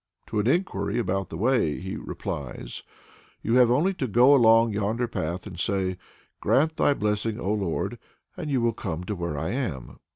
[0.29, 2.81] To an enquiry about the way, he replies,
[3.43, 5.95] "You have only to go along yonder path and say,
[6.39, 7.99] 'Grant thy blessing, O Lord!'
[8.35, 9.99] and you will come to where I am."